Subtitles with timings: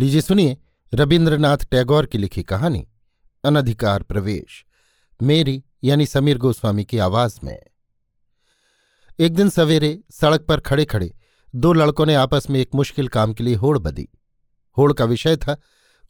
[0.00, 0.58] लीजिए सुनिए
[0.94, 2.88] रविन्द्रनाथ टैगोर की लिखी कहानी,
[3.44, 4.64] अनधिकार प्रवेश,
[5.22, 7.62] मेरी यानी समीर गोस्वामी की आवाज़ में।
[9.20, 11.16] एक दिन सवेरे सड़क पर खड़े खड़े
[11.54, 14.08] दो लड़कों ने आपस में एक मुश्किल काम के लिए होड़ बदी।
[14.78, 15.56] होड़ का विषय था,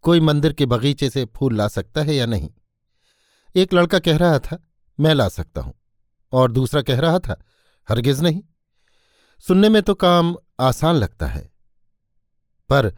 [0.02, 2.50] कोई मंदिर के बगीचे से फूल ला सकता है या नहीं।
[3.56, 4.68] एक लड़का कह रहा था,
[5.00, 5.74] मैं ला सकता हूँ।
[6.32, 7.44] और दूसरा कह रहा था,
[7.88, 8.42] हरगिज नहीं।
[9.38, 11.50] सुनने में तो काम आसान लगता है।
[12.68, 12.96] पर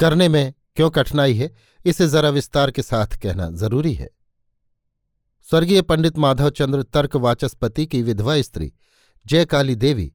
[0.00, 1.50] करने में क्यों कठिनाई है,
[1.86, 4.08] इसे जरा विस्तार के साथ कहना ज़रूरी है।
[5.48, 8.72] स्वर्गीय पंडित माधव चंद्र तर्क वाचस्पति की विधवा स्त्री,
[9.26, 10.12] जयकाली देवी,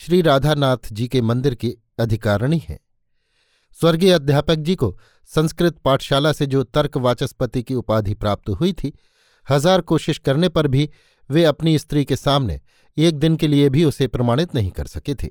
[0.00, 2.78] श्री राधानाथ जी के मंदिर की अधिकारिणी है।
[3.78, 4.96] स्वर्गीय अध्यापक जी को
[5.30, 8.92] संस्कृत पाठशाला से जो तर्क वाचस्पति की उपाधि प्राप्त हुई थी,
[9.46, 10.88] हज़ार कोशिश करने पर भी
[11.30, 12.60] वे अपनी स्त्री के सामने
[12.96, 15.28] एक दिन के लिए भी उसे प्रमाणित नहीं कर सके थे।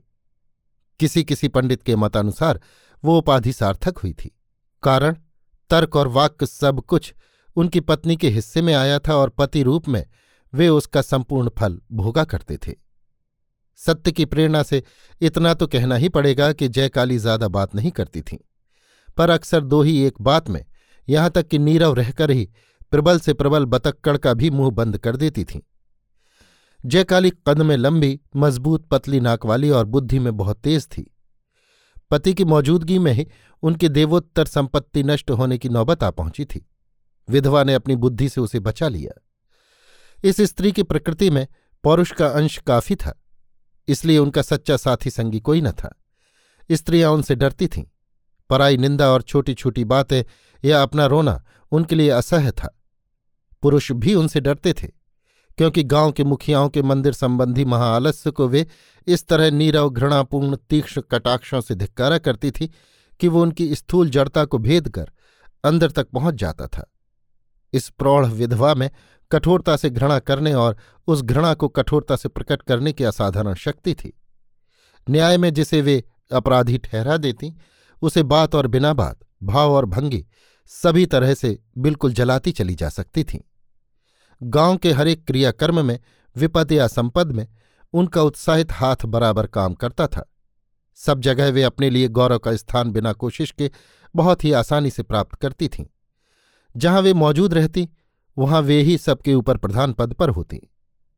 [0.99, 2.59] किसी किसी पंडित के मतानुसार
[3.03, 4.31] वो उपाधि सार्थक हुई थी।
[4.83, 5.15] कारण,
[5.69, 7.13] तर्क और वाक्य सब कुछ
[7.57, 10.05] उनकी पत्नी के हिस्से में आया था और पति रूप में
[10.53, 12.73] वे उसका संपूर्ण फल भोगा करते थे।
[13.79, 14.81] सत्य की प्रेरणा से
[15.21, 18.37] इतना तो कहना ही पड़ेगा कि जयकाली ज़्यादा बात नहीं करती थीं।
[19.17, 20.63] पर अक्सर दो ही एक बात में
[21.07, 22.47] यहाँ तक कि नीरव रहकर ही
[22.91, 25.59] प्रबल से प्रबल बतक्कड़ का भी मुँह बंद कर देती थीं।
[26.79, 31.11] जयकाली कद में लंबी, मज़बूत, पतली नाक वाली और बुद्धि में बहुत तेज थी।
[32.11, 33.27] पति की मौजूदगी में ही
[33.63, 36.65] उनकी देवोत्तर संपत्ति नष्ट होने की नौबत आ पहुँची थी।
[37.27, 39.21] विधवा ने अपनी बुद्धि से उसे बचा लिया।
[40.23, 41.47] इस स्त्री की प्रकृति में
[41.83, 43.19] पौरुष का अंश काफ़ी था,
[43.87, 45.95] इसलिए उनका सच्चा साथी संगी कोई न था।
[46.69, 47.83] स्त्रियाँ उनसे डरती थीं,
[48.49, 50.23] पराई निंदा और छोटी छोटी बातें
[50.63, 52.75] या अपना रोना उनके लिए असह्य था।
[53.63, 54.87] पुरुष भी उनसे डरते थे।
[55.57, 58.67] क्योंकि गाँव के मुखियाओं के मंदिर संबंधी महाआलस्य को वे
[59.07, 62.71] इस तरह नीरव, घृणापूर्ण, तीक्ष्ण कटाक्षों से धिक्कारा करती थी
[63.19, 65.11] कि वो उनकी स्थूल जड़ता को भेद कर
[65.63, 66.91] अंदर तक पहुँच जाता था।
[67.73, 68.89] इस प्रौढ़ विधवा में
[69.31, 73.93] कठोरता से घृणा करने और उस घृणा को कठोरता से प्रकट करने की असाधारण शक्ति
[73.93, 74.21] थी।
[75.09, 77.57] न्याय में जिसे वे अपराधी ठहरा देती,
[78.01, 80.25] उसे बात और बिना बात, भाव और भंगी
[80.65, 83.39] सभी तरह से बिल्कुल जलाती चली जा सकती थीं।
[84.43, 85.99] गाँव के हरेक क्रियाकर्म में,
[86.35, 87.47] विपद या संपद में,
[87.93, 90.31] उनका उत्साहित हाथ बराबर काम करता था।
[90.95, 93.71] सब जगह वे अपने लिए गौरव का स्थान बिना कोशिश के
[94.15, 95.85] बहुत ही आसानी से प्राप्त करती थीं।
[96.77, 97.89] जहाँ वे मौजूद रहती,
[98.37, 100.71] वहाँ वे ही सबके ऊपर प्रधान पद पर होती।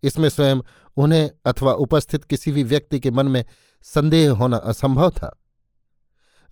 [0.04, 0.58] इसमें स्वयं
[0.98, 3.46] उन्हें अथवा उपस्थित किसी भी व्यक्ति के मन में
[3.84, 5.44] संदेह होना असंभव था।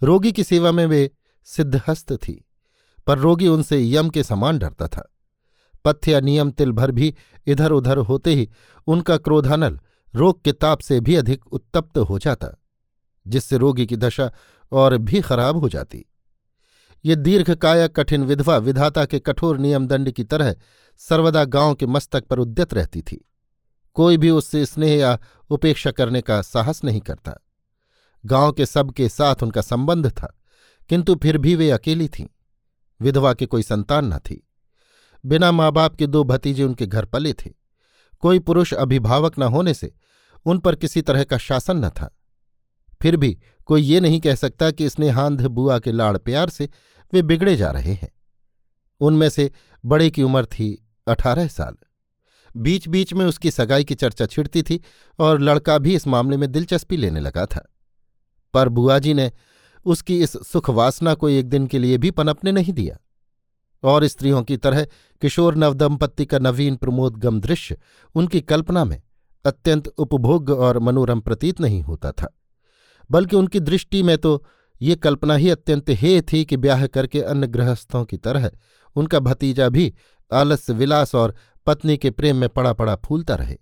[0.04, 1.12] रोगी की सेवा में वे
[1.44, 2.46] सिद्धहस्त थी,
[3.08, 5.15] पर रोगी उनसे यम के समान डरता था।
[5.86, 7.14] पथ्य या नियम तिल भर भी
[7.48, 8.50] इधर उधर होते ही
[8.88, 9.80] उनका क्रोधानल
[10.14, 12.48] रोग के ताप से भी अधिक उत्तप्त हो जाता,
[13.26, 14.32] जिससे रोगी की दशा
[14.72, 16.06] और भी खराब हो जाती।
[17.06, 20.56] ये दीर्घकाया कठिन विधवा विधाता के कठोर नियम दंड की तरह
[20.98, 23.26] सर्वदा गाँव के मस्तक पर उद्यत रहती थी।
[23.94, 25.18] कोई भी उससे स्नेह या
[25.50, 27.40] उपेक्षा करने का साहस नहीं करता।
[28.26, 30.34] गाँव के सबके साथ उनका संबंध था,
[30.90, 32.26] किंतु फिर भी वे अकेली थीं।
[33.02, 34.45] विधवा के कोई संतान न थी।
[35.26, 37.52] बिना माँ बाप के दो भतीजे उनके घर पले थे।
[38.20, 39.94] कोई पुरुष अभिभावक न होने से
[40.46, 42.18] उन पर किसी तरह का शासन न था।
[43.02, 46.70] फिर भी कोई ये नहीं कह सकता कि स्नेहांध बुआ के लाड़ प्यार से
[47.14, 48.12] वे बिगड़े जा रहे हैं।
[49.00, 49.52] उनमें से
[49.86, 51.76] बड़े की उम्र थी अठारह साल।
[52.58, 54.82] बीच बीच में उसकी सगाई की चर्चा छिड़ती थी
[55.20, 57.74] और लड़का भी इस मामले में दिलचस्पी लेने लगा था।
[58.54, 59.32] पर बुआ जी ने
[59.86, 62.98] उसकी इस सुखवासना को एक दिन के लिए भी पनपने नहीं दिया।
[63.86, 64.86] और स्त्रियों की तरह
[65.22, 67.78] किशोर नवदंपत्ति का नवीन प्रमोदगम दृश्य
[68.16, 69.02] उनकी कल्पना में
[69.46, 72.28] अत्यंत उपभोग्य और मनोरम प्रतीत नहीं होता था।
[73.10, 74.44] बल्कि उनकी दृष्टि में तो
[74.82, 78.50] ये कल्पना ही अत्यंत हे थी कि ब्याह करके अन्य गृहस्थों की तरह
[78.96, 79.94] उनका भतीजा भी
[80.32, 81.36] आलस्य, विलास और
[81.68, 83.58] पत्नी के प्रेम में पड़ा पड़ा फूलता रहे।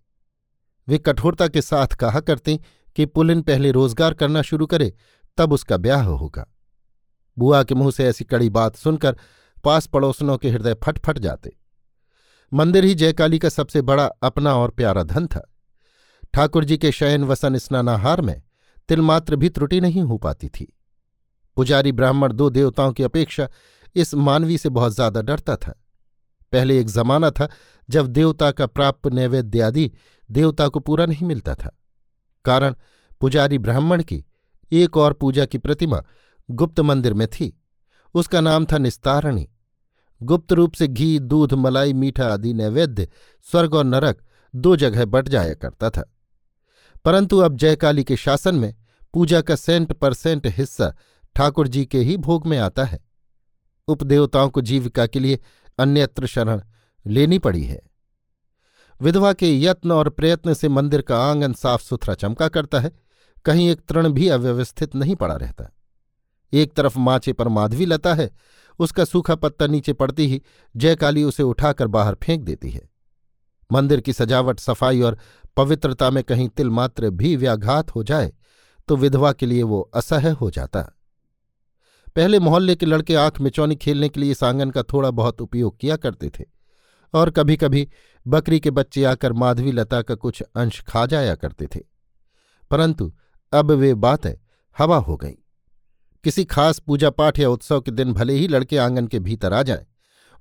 [0.87, 2.59] वे कठोरता के साथ कहा करती
[2.95, 4.93] कि पुलिन पहले रोज़गार करना शुरू करे,
[5.37, 6.45] तब उसका ब्याह होगा।
[7.37, 9.17] बुआ के मुँह से ऐसी कड़ी बात सुनकर
[9.63, 11.55] पास पड़ोसनों के हृदय फट फट जाते।
[12.51, 15.49] मंदिर ही जयकाली का सबसे बड़ा अपना और प्यारा धन था।
[16.33, 18.41] ठाकुर जी के शयन वसन स्नानाहार में
[18.89, 20.73] तिलमात्र भी त्रुटि नहीं हो पाती थी।
[21.57, 23.47] पुजारी ब्राह्मण दो देवताओं की अपेक्षा
[23.95, 25.73] इस मानवी से बहुत ज़्यादा डरता था।
[26.53, 27.47] पहले एक जमाना था
[27.89, 29.91] जब देवता का प्राप्त नैवेद्य आदि
[30.29, 31.77] देवता को पूरा नहीं मिलता था।
[32.45, 32.75] कारण
[33.21, 34.23] पुजारी ब्राह्मण की
[34.71, 36.03] एक और पूजा की प्रतिमा
[36.49, 37.51] गुप्त मंदिर में थी।
[38.15, 39.47] उसका नाम था निस्तारणी।
[40.23, 43.07] गुप्त रूप से घी, दूध, मलाई, मीठा आदि नैवेद्य,
[43.51, 44.21] स्वर्ग और नरक
[44.55, 46.13] दो जगह बट जाया करता था।
[47.05, 48.75] परंतु अब जयकाली के शासन में
[49.13, 50.95] पूजा का सेंट परसेंट हिस्सा
[51.35, 52.99] ठाकुर जी के ही भोग में आता है।
[53.87, 55.39] उपदेवताओं को जीविका के लिए
[55.79, 56.61] अन्यत्र शरण
[57.07, 57.81] लेनी पड़ी है।
[59.01, 62.91] विधवा के यत्न और प्रयत्न से मंदिर का आँगन साफ़ सुथरा चमका करता है,
[63.45, 65.71] कहीं एक तृण भी अव्यवस्थित नहीं पड़ा रहता।
[66.53, 68.29] एक तरफ़ माचे पर माधवी लता है,
[68.79, 70.41] उसका सूखा पत्ता नीचे पड़ती ही
[70.75, 72.89] जयकाली उसे उठाकर बाहर फेंक देती है।
[73.71, 75.17] मंदिर की सजावट, सफ़ाई और
[75.57, 78.33] पवित्रता में कहीं तिलमात्र भी व्याघात हो जाए
[78.87, 80.81] तो विधवा के लिए वो असह्य हो जाता।
[82.15, 85.77] पहले मोहल्ले के लड़के आँख मिचौनी खेलने के लिए इस आँगन का थोड़ा बहुत उपयोग
[85.79, 86.43] किया करते थे,
[87.13, 87.87] और कभी कभी
[88.25, 91.79] बकरी के बच्चे आकर माधवी लता का कुछ अंश खा जाया करते थे।
[92.71, 93.11] परंतु
[93.53, 94.33] अब वे बातें
[94.77, 95.35] हवा हो गई।
[96.23, 99.61] किसी खास पूजा पाठ या उत्सव के दिन भले ही लड़के आँगन के भीतर आ
[99.63, 99.85] जाएँ,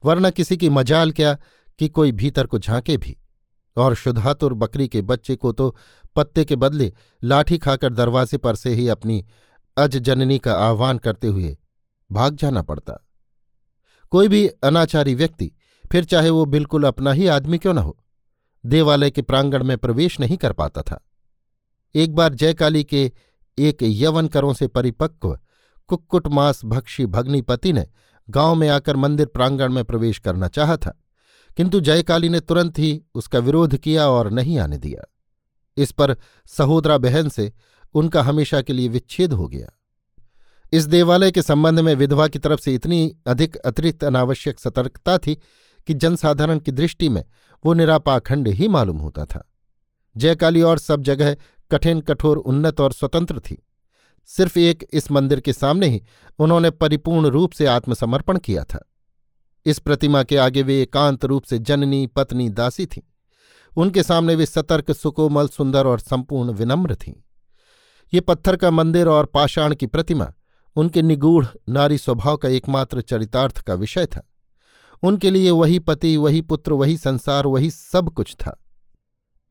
[0.04, 1.36] वरना किसी की मजाल क्या
[1.78, 3.16] कि कोई भीतर को झांके भी।
[3.76, 5.74] और शुद्धातुर बकरी के बच्चे को तो
[6.16, 6.92] पत्ते के बदले
[7.22, 9.24] लाठी खाकर दरवाजे पर से ही अपनी
[9.76, 11.56] अज जननी का आह्वान करते हुए
[12.10, 12.98] भाग जाना पड़ता।
[14.12, 15.50] कोई भी अनाचारी व्यक्ति,
[15.84, 17.96] फिर चाहे वो बिल्कुल अपना ही आदमी क्यों न हो,
[18.64, 21.00] देवालय के प्रांगण में प्रवेश नहीं कर पाता था।
[21.94, 23.10] एक बार जयकाली के
[23.58, 25.38] एक यवन करों से परिपक्व
[25.88, 27.86] कुक्कुट मांस भक्षी भग्निपति ने
[28.28, 30.98] गाँव में आकर मंदिर प्रांगण में प्रवेश करना चाहा था,
[31.56, 35.04] किंतु जयकाली ने तुरंत ही उसका विरोध किया और नहीं आने दिया।
[35.76, 37.52] इस पर सहोदरा बहन से
[37.94, 39.68] उनका हमेशा के लिए विच्छेद हो गया।
[40.72, 45.34] इस देवालय के संबंध में विधवा की तरफ़ से इतनी अधिक अतिरिक्त अनावश्यक सतर्कता थी
[45.86, 47.24] कि जनसाधारण की दृष्टि में
[47.64, 49.48] वो निरापाखंड ही मालूम होता था।
[50.16, 51.36] जयकाली और सब जगह
[51.70, 53.62] कठिन कठोर उन्नत और स्वतंत्र थी।
[54.26, 56.02] सिर्फ़ एक इस मंदिर के सामने ही
[56.38, 58.90] उन्होंने परिपूर्ण रूप से आत्मसमर्पण किया था।
[59.66, 63.02] इस प्रतिमा के आगे वे एकांत रूप से जननी, पत्नी, दासी थीं।
[63.76, 67.14] उनके सामने वे सतर्क, सुकोमल, सुंदर और संपूर्ण विनम्र थीं।
[68.14, 70.32] ये पत्थर का मंदिर और पाषाण की प्रतिमा
[70.76, 74.28] उनके निगूढ़ नारी स्वभाव का एकमात्र चरितार्थ का विषय था।
[75.02, 78.61] उनके लिए वही पति, वही पुत्र, वही संसार, वही सब कुछ था।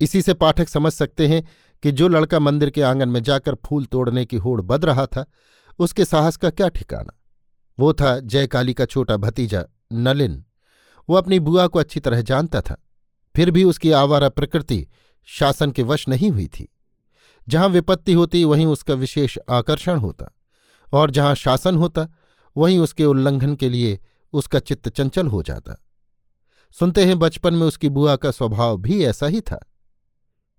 [0.01, 1.47] इसी से पाठक समझ सकते हैं
[1.83, 5.25] कि जो लड़का मंदिर के आँगन में जाकर फूल तोड़ने की होड़ बद रहा था,
[5.79, 7.19] उसके साहस का क्या ठिकाना?
[7.79, 10.45] वो था जयकाली का छोटा भतीजा नलिन।
[11.09, 12.87] वो अपनी बुआ को अच्छी तरह जानता था।
[13.35, 14.87] फिर भी उसकी आवारा प्रकृति
[15.25, 16.69] शासन के वश नहीं हुई थी।
[17.47, 20.35] जहाँ विपत्ति होती, वहीं उसका विशेष आकर्षण होता।
[20.93, 22.07] और जहाँ शासन होता,
[22.57, 23.99] वहीं उसके उल्लंघन के लिए
[24.33, 25.83] उसका चित्त चंचल हो जाता।
[26.79, 29.67] सुनते हैं बचपन में उसकी बुआ का स्वभाव भी ऐसा ही था।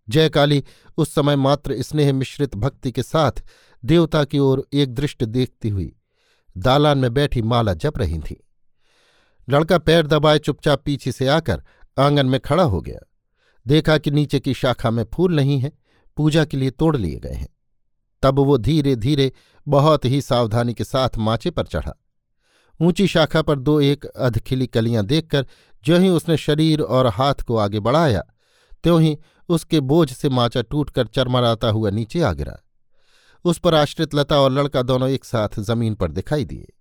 [0.08, 0.64] जयकाली,
[0.96, 3.42] उस समय मात्र स्नेह मिश्रित भक्ति के साथ
[3.84, 5.92] देवता की ओर एक दृष्टि देखती हुई
[6.58, 8.36] दालान में बैठी माला जप रही थी।
[9.48, 11.62] लड़का पैर दबाए चुपचाप पीछे से आकर
[11.98, 12.98] आँगन में खड़ा हो गया।
[13.66, 15.72] देखा कि नीचे की शाखा में फूल नहीं है,
[16.16, 17.48] पूजा के लिए तोड़ लिए गए हैं।
[18.22, 19.32] तब वो धीरे धीरे
[19.68, 21.94] बहुत ही सावधानी के साथ माचे पर चढ़ा।
[22.80, 25.46] ऊँची शाखा पर दो एक अधखिली कलियाँ देखकर
[25.84, 28.22] ज्यों ही उसने शरीर और हाथ को आगे बढ़ाया,
[28.82, 32.58] त्यों ही उसके बोझ से माचा टूटकर चरमराता हुआ नीचे आ गिरा।
[33.44, 36.72] उस पर आश्रित लता और लड़का दोनों एक साथ ज़मीन पर दिखाई दिए।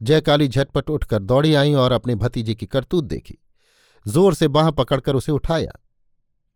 [0.00, 3.38] जयकाली झटपट उठकर दौड़ी आई और अपने भतीजे की करतूत देखी।
[4.06, 5.72] ज़ोर से बाह पकड़कर उसे उठाया।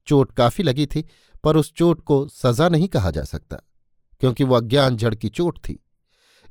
[0.06, 1.04] चोट काफ़ी लगी थी,
[1.44, 3.56] पर उस चोट को सजा नहीं कहा जा सकता,
[4.20, 5.78] क्योंकि वह अज्ञान जड़ की चोट थी।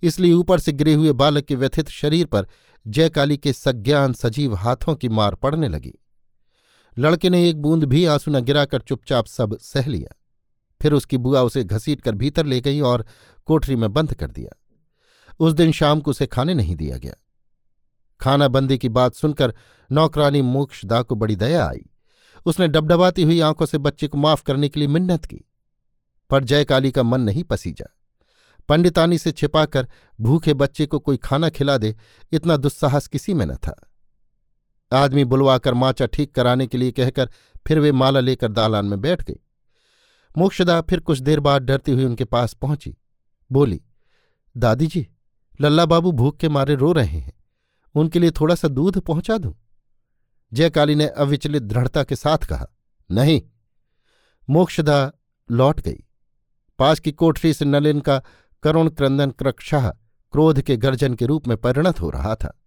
[0.04, 2.48] इसलिए ऊपर से गिरे हुए बालक के व्यथित शरीर पर
[2.86, 5.94] जयकाली के सज्ञान सजीव हाथों की मार पड़ने लगी।
[6.98, 10.16] लड़के ने एक बूंद भी आँसू न गिराकर चुपचाप सब सह लिया।
[10.82, 13.06] फिर उसकी बुआ उसे घसीट कर भीतर ले गई और
[13.46, 14.60] कोठरी में बंद कर दिया।
[15.40, 17.14] उस दिन शाम को उसे खाने नहीं दिया गया।
[18.22, 19.54] खाना बंदी की बात सुनकर
[19.92, 21.90] नौकरानी मोक्षदा को बड़ी दया आई।
[22.46, 25.42] उसने डबडबाती हुई आँखों से बच्चे को माफ़ करने के लिए मिन्नत की।
[26.30, 27.98] पर जयकाली का मन नहीं पसीजा।
[28.70, 29.88] पंडितानी से छिपाकर
[30.22, 31.96] भूखे बच्चे को कोई खाना खिला दे,
[32.32, 33.93] इतना दुस्साहस किसी में न था।
[34.94, 37.30] आदमी बुलवाकर माचा ठीक कराने के लिए कहकर
[37.68, 39.40] फिर वे माला लेकर दालान में बैठ गई।
[40.38, 42.96] मोक्षदा फिर कुछ देर बाद डरती हुई उनके पास पहुँची।
[43.52, 43.82] बोली
[44.58, 45.08] दादी जी
[45.62, 47.34] लल्ला बाबू भूख के मारे रो रहे हैं।
[47.96, 49.54] उनके लिए थोड़ा सा दूध पहुँचा दूँ?
[50.54, 52.68] जयकाली ने अविचलित दृढ़ता के साथ कहा,
[53.12, 53.42] नहीं।
[54.50, 55.12] मोक्षदा
[55.52, 56.04] लौट गई।
[56.80, 58.22] पास की कोठरी से नलिन का
[58.64, 59.90] करुण क्रंदन क्रक्षाह
[60.34, 62.63] क्रोध के गर्जन के रूप में परिणत हो रहा था।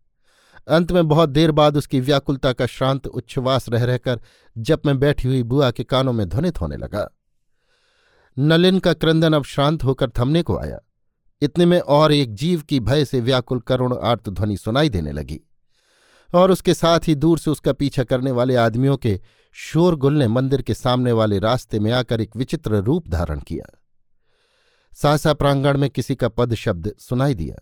[0.68, 4.20] अंत में बहुत देर बाद उसकी व्याकुलता का श्रांत उच्छ्वास रह रहकर
[4.58, 7.08] जब में बैठी हुई बुआ के कानों में ध्वनित होने लगा।
[8.38, 10.78] नलिन का क्रंदन अब शांत होकर थमने को आया।
[11.42, 15.40] इतने में और एक जीव की भय से व्याकुल करुण आर्तध्वनि सुनाई देने लगी
[16.34, 19.20] और उसके साथ ही दूर से उसका पीछा करने वाले आदमियों के
[19.52, 23.78] शोरगुल ने मंदिर के सामने वाले रास्ते में आकर एक विचित्र रूप धारण किया।
[24.94, 27.56] सासा प्रांगण में किसी का पद शब्द सुनाई दिया।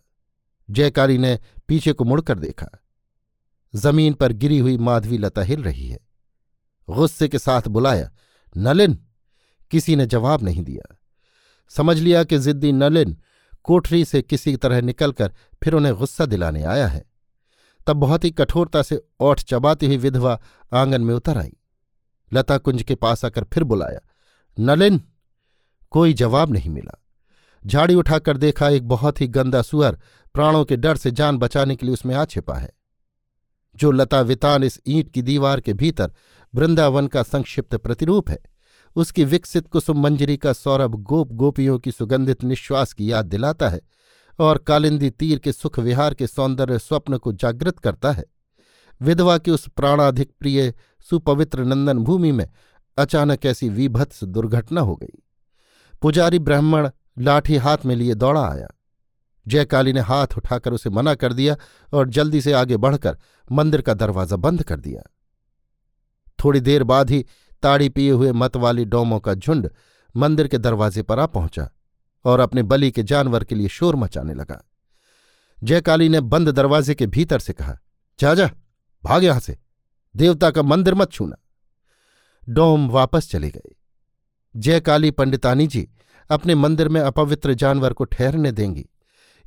[0.70, 2.83] जयकाली ने पीछे को मुड़कर देखा।
[3.76, 5.98] ज़मीन पर गिरी हुई माधवी लता हिल रही है।
[6.90, 8.10] गुस्से के साथ बुलाया,
[8.56, 8.98] नलिन!
[9.70, 10.96] किसी ने जवाब नहीं दिया।
[11.68, 13.16] समझ लिया कि जिद्दी नलिन
[13.62, 17.04] कोठरी से किसी तरह निकलकर फिर उन्हें गुस्सा दिलाने आया है।
[17.86, 20.40] तब बहुत ही कठोरता से ओठ चबाती हुई विधवा
[20.74, 21.52] आँगन में उतर आई।
[22.32, 24.00] लता कुंज के पास आकर फिर बुलाया,
[24.60, 25.00] नलिन!
[25.90, 27.04] कोई जवाब नहीं मिला।
[27.66, 29.98] झाड़ी उठाकर देखा, एक बहुत ही गंदा सुअर
[30.34, 32.70] प्राणों के डर से जान बचाने के लिए उसमें आ छिपा है।
[33.76, 36.12] जो लता वितान इस ईंट की दीवार के भीतर
[36.54, 38.38] वृंदावन का संक्षिप्त प्रतिरूप है।
[38.96, 43.80] उसकी विकसित कुसुम मंजरी का सौरभ गोप गोपियों की सुगंधित निश्वास की याद दिलाता है
[44.40, 48.24] और कालिंदी तीर के सुख विहार के सौंदर्य स्वप्न को जागृत करता है।
[49.02, 50.74] विधवा की उस प्राणाधिक प्रिय
[51.10, 52.48] सुपवित्र नंदन भूमि में
[52.98, 55.22] अचानक ऐसी विभत्स दुर्घटना हो गई।
[56.02, 58.68] पुजारी ब्राह्मण लाठी हाथ में लिए दौड़ा आया।
[59.46, 61.56] जयकाली ने हाथ उठाकर उसे मना कर दिया
[61.92, 63.18] और जल्दी से आगे बढ़कर
[63.52, 65.02] मंदिर का दरवाज़ा बंद कर दिया।
[66.38, 67.24] थोड़ी देर बाद ही
[67.62, 69.70] ताड़ी पिए हुए मत वाली डोमों का झुंड
[70.14, 71.68] मंदिर के दरवाजे पर आ पहुँचा
[72.24, 74.62] और अपने बलि के जानवर के लिए शोर मचाने लगा।
[75.58, 77.78] जयकाली ने बंद दरवाजे के भीतर से कहा,
[78.18, 78.50] जा जा,
[79.04, 79.56] भाग यहाँ से।
[80.14, 81.36] देवता का मंदिर मत छूना
[82.48, 83.74] डोम वापस चले गए।
[84.54, 85.88] जयकाली पंडितानी जी
[86.30, 88.86] अपने मंदिर में अपवित्र जानवर को ठहरने देंगी।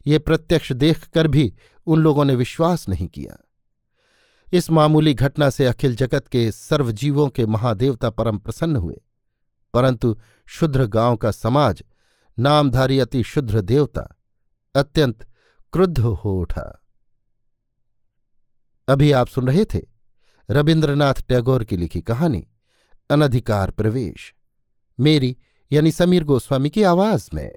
[0.07, 3.47] ये प्रत्यक्ष देखकर भी उन लोगों ने विश्वास नहीं किया।
[4.53, 9.01] इस मामूली घटना से अखिल जगत के सर्वजीवों के महादेवता परम प्रसन्न हुए।
[9.73, 11.83] परंतु शुद्र गाँव का समाज,
[12.39, 14.15] नामधारी अति शुद्र देवता,
[14.75, 15.27] अत्यंत
[15.73, 16.83] क्रुद्ध हो उठा।
[18.87, 19.81] अभी आप सुन रहे थे
[20.49, 22.47] रविन्द्रनाथ टैगोर की लिखी कहानी,
[23.09, 24.35] अनधिकार प्रवेश।
[24.99, 25.37] मेरी
[25.71, 27.55] यानी समीर गोस्वामी की आवाज़ में।